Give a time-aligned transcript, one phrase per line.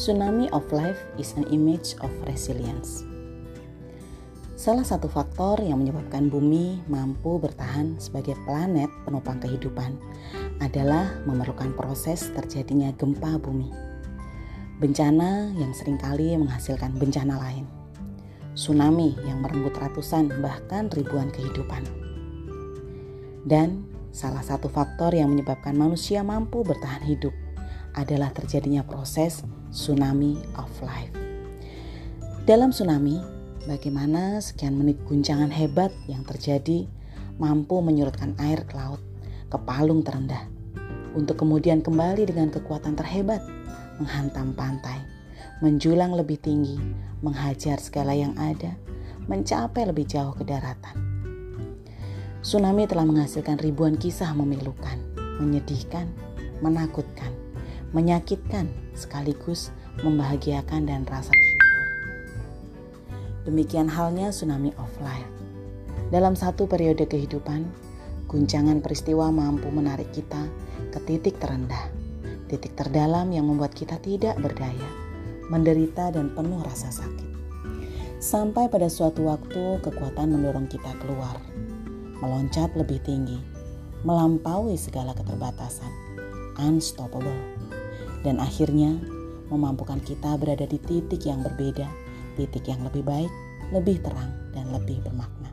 [0.00, 3.04] Tsunami of life is an image of resilience.
[4.56, 9.92] Salah satu faktor yang menyebabkan bumi mampu bertahan sebagai planet penopang kehidupan
[10.64, 13.68] adalah memerlukan proses terjadinya gempa bumi.
[14.80, 17.68] Bencana yang sering kali menghasilkan bencana lain.
[18.56, 21.84] Tsunami yang merenggut ratusan bahkan ribuan kehidupan.
[23.44, 23.84] Dan
[24.16, 27.36] salah satu faktor yang menyebabkan manusia mampu bertahan hidup
[27.92, 31.14] adalah terjadinya proses tsunami of life.
[32.44, 33.22] Dalam tsunami,
[33.70, 36.90] bagaimana sekian menit guncangan hebat yang terjadi
[37.38, 38.98] mampu menyurutkan air ke laut,
[39.46, 40.44] ke palung terendah,
[41.14, 43.42] untuk kemudian kembali dengan kekuatan terhebat,
[44.02, 44.98] menghantam pantai,
[45.62, 46.76] menjulang lebih tinggi,
[47.22, 48.74] menghajar segala yang ada,
[49.30, 50.96] mencapai lebih jauh ke daratan.
[52.40, 54.96] Tsunami telah menghasilkan ribuan kisah memilukan,
[55.38, 56.08] menyedihkan,
[56.64, 57.30] menakutkan,
[57.90, 59.74] menyakitkan sekaligus
[60.06, 61.86] membahagiakan dan rasa syukur.
[63.50, 65.26] Demikian halnya tsunami of life.
[66.14, 67.66] Dalam satu periode kehidupan,
[68.30, 70.46] guncangan peristiwa mampu menarik kita
[70.94, 71.90] ke titik terendah,
[72.46, 74.90] titik terdalam yang membuat kita tidak berdaya,
[75.50, 77.28] menderita dan penuh rasa sakit.
[78.20, 81.40] Sampai pada suatu waktu kekuatan mendorong kita keluar,
[82.20, 83.40] meloncat lebih tinggi,
[84.04, 85.88] melampaui segala keterbatasan,
[86.60, 87.60] unstoppable
[88.20, 89.00] dan akhirnya
[89.50, 91.88] memampukan kita berada di titik yang berbeda,
[92.38, 93.32] titik yang lebih baik,
[93.74, 95.50] lebih terang, dan lebih bermakna.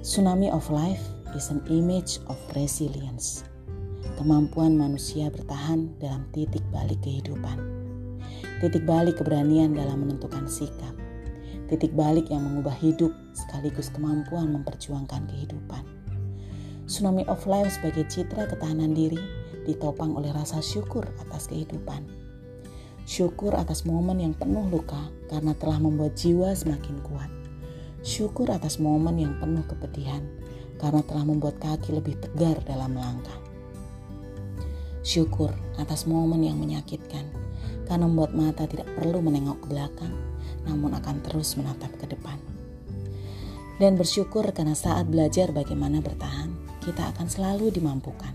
[0.00, 1.04] Tsunami of life
[1.36, 3.44] is an image of resilience.
[4.16, 7.56] Kemampuan manusia bertahan dalam titik balik kehidupan.
[8.60, 10.92] Titik balik keberanian dalam menentukan sikap.
[11.68, 15.84] Titik balik yang mengubah hidup sekaligus kemampuan memperjuangkan kehidupan.
[16.90, 22.06] Tsunami of life sebagai citra ketahanan diri ditopang oleh rasa syukur atas kehidupan.
[23.08, 27.30] Syukur atas momen yang penuh luka karena telah membuat jiwa semakin kuat.
[28.00, 30.22] Syukur atas momen yang penuh kepedihan
[30.80, 33.36] karena telah membuat kaki lebih tegar dalam melangkah.
[35.04, 37.28] Syukur atas momen yang menyakitkan
[37.90, 40.14] karena membuat mata tidak perlu menengok ke belakang,
[40.64, 42.38] namun akan terus menatap ke depan.
[43.80, 46.52] Dan bersyukur karena saat belajar bagaimana bertahan,
[46.84, 48.32] kita akan selalu dimampukan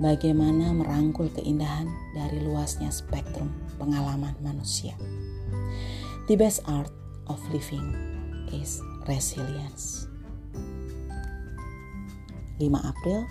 [0.00, 4.96] bagaimana merangkul keindahan dari luasnya spektrum pengalaman manusia.
[6.30, 6.92] The best art
[7.28, 7.92] of living
[8.54, 10.06] is resilience.
[12.62, 13.26] 5 April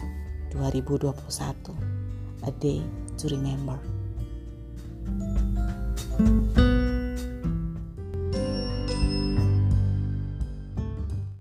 [0.52, 1.16] 2021
[2.44, 2.82] A day
[3.18, 3.80] to remember.
[6.22, 6.51] thank you